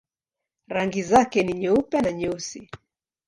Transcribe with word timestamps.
Rangi 0.67 1.03
zake 1.03 1.43
ni 1.43 1.53
nyeupe 1.53 2.01
na 2.01 2.11
nyeusi. 2.11 2.69